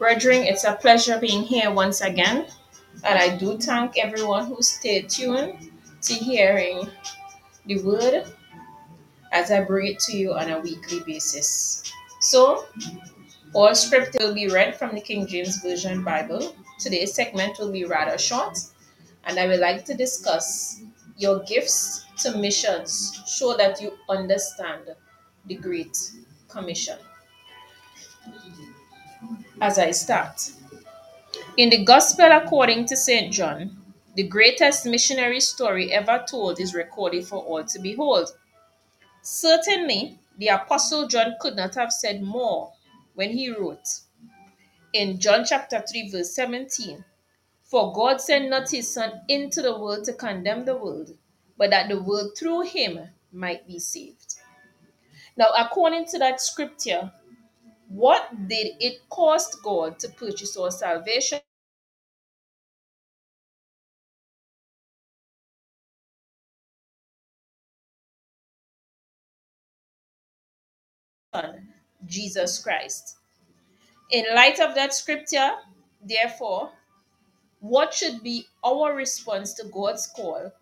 [0.00, 2.46] Brethren, it's a pleasure being here once again.
[3.04, 5.70] And I do thank everyone who stayed tuned
[6.00, 6.88] to hearing
[7.66, 8.24] the word
[9.30, 11.82] as I bring it to you on a weekly basis.
[12.22, 12.64] So,
[13.52, 16.56] all script will be read from the King James Version Bible.
[16.78, 18.56] Today's segment will be rather short,
[19.24, 20.80] and I would like to discuss
[21.18, 24.96] your gifts to missions so that you understand
[25.44, 25.94] the Great
[26.48, 26.96] Commission.
[29.60, 30.52] As I start,
[31.58, 33.30] in the Gospel according to St.
[33.30, 33.76] John,
[34.16, 38.30] the greatest missionary story ever told is recorded for all to behold.
[39.20, 42.72] Certainly, the Apostle John could not have said more
[43.14, 43.86] when he wrote
[44.94, 47.04] in John chapter 3, verse 17
[47.62, 51.10] For God sent not his Son into the world to condemn the world,
[51.58, 54.36] but that the world through him might be saved.
[55.36, 57.12] Now, according to that scripture,
[57.90, 61.40] what did it cost God to purchase our salvation?
[72.06, 73.16] Jesus Christ.
[74.10, 75.52] In light of that scripture,
[76.02, 76.70] therefore,
[77.60, 80.52] what should be our response to God's call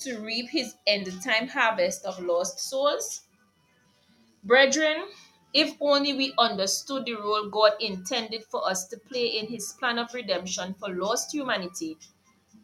[0.00, 3.22] to reap his end time harvest of lost souls?
[4.44, 5.04] Brethren,
[5.54, 9.98] if only we understood the role God intended for us to play in his plan
[9.98, 11.96] of redemption for lost humanity,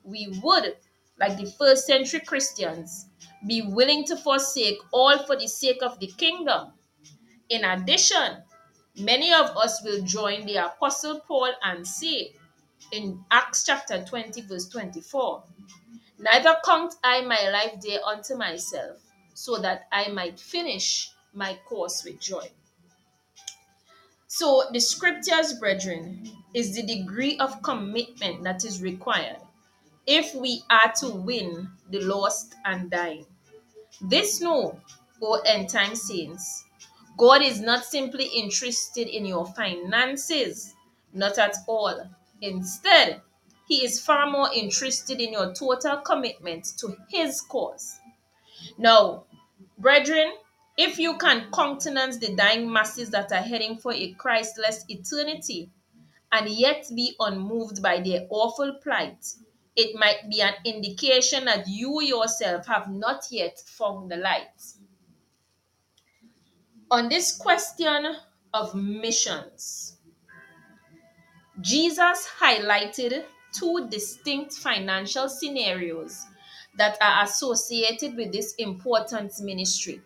[0.03, 0.77] we would,
[1.19, 3.06] like the first century Christians,
[3.47, 6.73] be willing to forsake all for the sake of the kingdom.
[7.49, 8.43] In addition,
[8.99, 12.34] many of us will join the Apostle Paul and say
[12.93, 15.43] in Acts chapter 20, verse 24,
[16.19, 18.99] Neither count I my life dear unto myself,
[19.34, 22.50] so that I might finish my course with joy.
[24.37, 29.37] So, the scriptures, brethren, is the degree of commitment that is required
[30.09, 33.27] if we are to win the lost and dying.
[34.00, 34.81] This know,
[35.23, 36.65] O end time saints,
[37.17, 40.75] God is not simply interested in your finances,
[41.12, 42.05] not at all.
[42.41, 43.23] Instead,
[43.69, 48.00] He is far more interested in your total commitment to His cause.
[48.78, 49.27] Now,
[49.78, 50.33] brethren,
[50.77, 55.71] if you can countenance the dying masses that are heading for a Christless eternity
[56.33, 59.25] and yet be unmoved by their awful plight,
[59.76, 64.62] it might be an indication that you yourself have not yet found the light.
[66.91, 68.17] On this question
[68.53, 69.97] of missions,
[71.61, 76.25] Jesus highlighted two distinct financial scenarios
[76.77, 80.00] that are associated with this important ministry.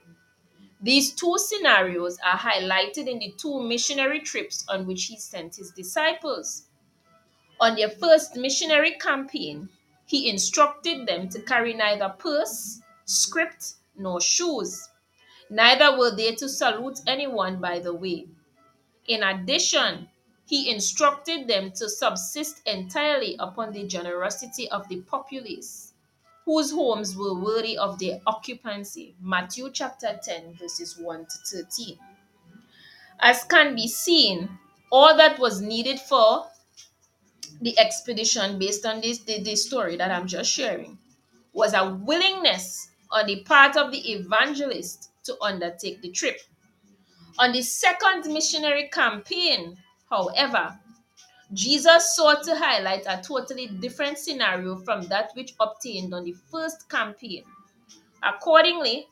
[0.81, 5.73] These two scenarios are highlighted in the two missionary trips on which he sent his
[5.73, 6.69] disciples.
[7.61, 9.69] On their first missionary campaign,
[10.07, 14.89] he instructed them to carry neither purse, script, nor shoes.
[15.51, 18.29] Neither were they to salute anyone by the way.
[19.09, 20.09] In addition,
[20.47, 25.95] he instructed them to subsist entirely upon the generosity of the populace,
[26.49, 29.15] whose homes were worthy of their occupancy.
[29.21, 31.99] Matthew chapter 10, verses 1 to 13.
[33.21, 34.59] As can be seen,
[34.91, 36.47] all that was needed for
[37.61, 40.97] the expedition, based on this the, the story that I'm just sharing,
[41.53, 46.41] was a willingness on the part of the evangelist to undertake the trip.
[47.39, 49.77] On the second missionary campaign,
[50.09, 50.79] however,
[51.53, 56.89] Jesus sought to highlight a totally different scenario from that which obtained on the first
[56.89, 57.45] campaign.
[58.23, 59.09] Accordingly,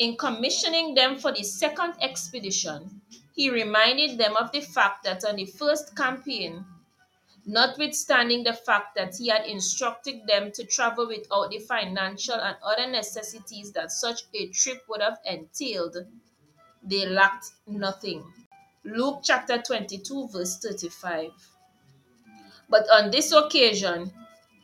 [0.00, 3.02] In commissioning them for the second expedition,
[3.34, 6.64] he reminded them of the fact that on the first campaign,
[7.44, 12.86] notwithstanding the fact that he had instructed them to travel without the financial and other
[12.90, 15.98] necessities that such a trip would have entailed,
[16.82, 18.24] they lacked nothing.
[18.84, 21.30] Luke chapter 22, verse 35.
[22.70, 24.12] But on this occasion,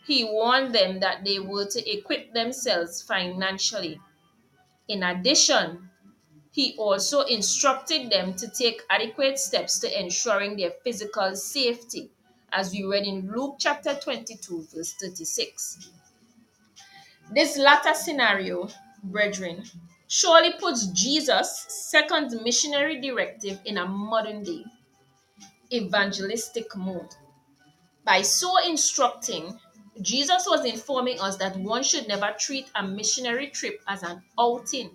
[0.06, 4.00] he warned them that they were to equip themselves financially.
[4.88, 5.90] In addition,
[6.52, 12.10] he also instructed them to take adequate steps to ensuring their physical safety,
[12.52, 15.90] as we read in Luke chapter 22, verse 36.
[17.34, 18.68] This latter scenario,
[19.02, 19.64] brethren,
[20.06, 24.64] surely puts Jesus' second missionary directive in a modern day
[25.72, 27.12] evangelistic mode.
[28.06, 29.58] By so instructing,
[30.00, 34.92] Jesus was informing us that one should never treat a missionary trip as an outing.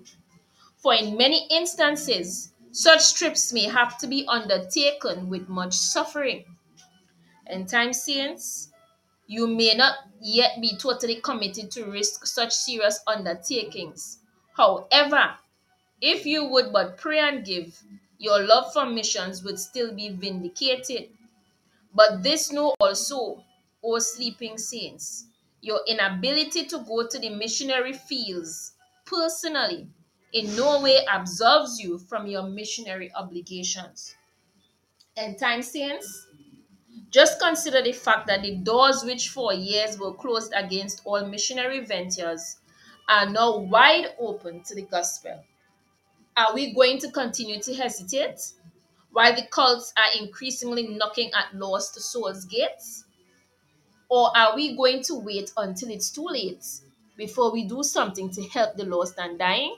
[0.78, 6.46] For in many instances, such trips may have to be undertaken with much suffering.
[7.48, 8.72] And time since,
[9.28, 14.20] you may not yet be totally committed to risk such serious undertakings.
[14.56, 15.36] However,
[16.00, 17.78] if you would but pray and give,
[18.20, 21.10] your love for missions would still be vindicated.
[21.94, 23.44] But this know also,
[23.84, 25.26] O sleeping saints,
[25.62, 28.74] your inability to go to the missionary fields
[29.06, 29.88] personally
[30.34, 34.16] in no way absolves you from your missionary obligations.
[35.18, 36.28] And time saints,
[37.10, 41.84] just consider the fact that the doors which for years were closed against all missionary
[41.84, 42.58] ventures
[43.10, 45.44] are now wide open to the gospel.
[46.38, 48.40] Are we going to continue to hesitate
[49.12, 53.06] while the cults are increasingly knocking at lost souls' gates?
[54.10, 56.66] Or are we going to wait until it's too late
[57.18, 59.78] before we do something to help the lost and dying?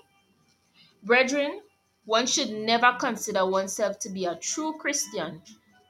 [1.03, 1.61] Brethren,
[2.05, 5.41] one should never consider oneself to be a true Christian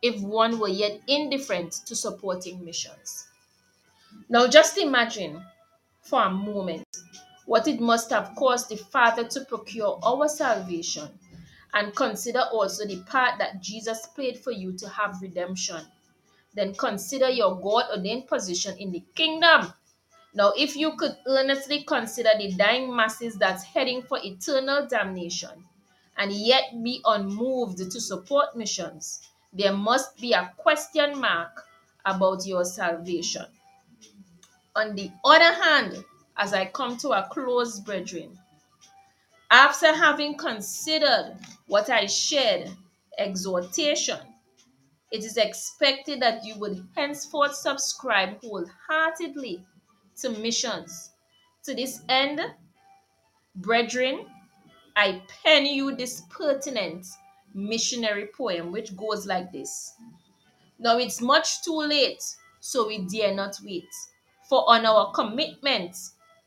[0.02, 3.28] if one were yet indifferent to supporting missions.
[4.30, 5.44] Now, just imagine
[6.02, 6.86] for a moment
[7.46, 11.08] what it must have cost the Father to procure our salvation,
[11.74, 15.82] and consider also the part that Jesus played for you to have redemption.
[16.54, 19.74] Then consider your God ordained position in the kingdom.
[20.36, 25.64] Now, if you could earnestly consider the dying masses that's heading for eternal damnation
[26.18, 31.64] and yet be unmoved to support missions, there must be a question mark
[32.06, 33.46] about your salvation.
[34.76, 36.04] On the other hand,
[36.38, 38.40] as I come to a close, brethren.
[39.54, 42.72] After having considered what I shared,
[43.20, 44.18] exhortation,
[45.12, 49.64] it is expected that you would henceforth subscribe wholeheartedly
[50.22, 51.12] to missions.
[51.66, 52.42] To this end,
[53.58, 54.26] brethren,
[54.96, 57.06] I pen you this pertinent
[57.54, 59.94] missionary poem which goes like this.
[60.80, 62.24] Now it's much too late,
[62.60, 63.94] so we dare not wait.
[64.50, 65.96] For on our commitment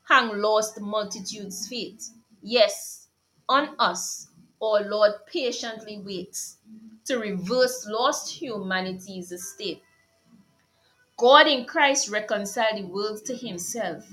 [0.08, 2.02] hang lost multitudes' feet.
[2.48, 3.08] Yes,
[3.48, 4.28] on us,
[4.62, 6.58] our Lord patiently waits
[7.06, 9.82] to reverse lost humanity's state.
[11.16, 14.04] God in Christ reconciled the world to himself.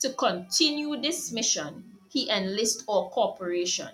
[0.00, 3.90] To continue this mission, he enlists our cooperation.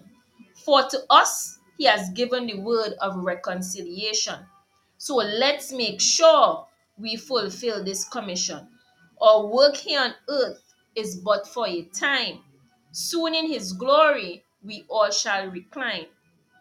[0.64, 4.38] For to us, he has given the word of reconciliation.
[4.98, 6.64] So let's make sure
[6.96, 8.68] we fulfill this commission.
[9.20, 10.62] Our work here on earth
[10.94, 12.44] is but for a time.
[12.92, 16.06] Soon in his glory we all shall recline.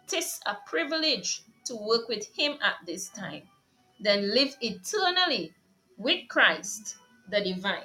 [0.08, 3.44] Tis a privilege to work with him at this time,
[4.00, 5.54] then live eternally
[5.98, 6.96] with Christ
[7.30, 7.84] the divine.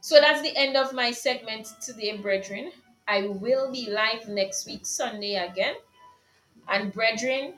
[0.00, 2.72] So that's the end of my segment today, brethren.
[3.06, 5.74] I will be live next week, Sunday again.
[6.68, 7.54] And, brethren,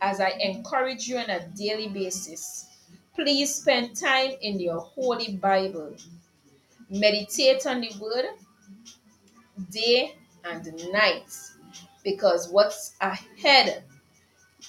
[0.00, 2.66] as I encourage you on a daily basis,
[3.14, 5.94] please spend time in your Holy Bible
[6.90, 8.24] meditate on the word
[9.70, 11.32] day and night.
[12.04, 13.84] Because what's ahead?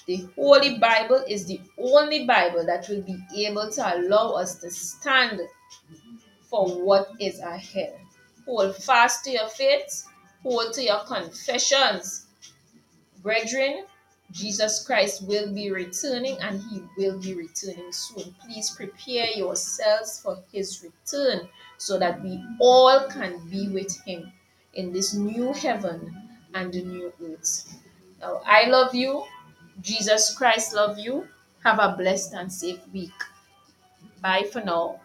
[0.06, 4.70] The holy bible is the only bible that will be able to allow us to
[4.70, 5.40] stand
[6.42, 7.98] for what is ahead.
[8.46, 10.04] Hold fast to your faith.
[10.42, 12.26] Hold to your confessions.
[13.22, 13.84] Brethren
[14.32, 18.34] Jesus Christ will be returning and he will be returning soon.
[18.44, 24.32] Please prepare yourselves for his return so that we all can be with him
[24.74, 27.74] in this new heaven and the new earth.
[28.20, 29.24] Now, I love you.
[29.80, 31.28] Jesus Christ love you.
[31.64, 33.12] Have a blessed and safe week.
[34.22, 35.00] Bye for now.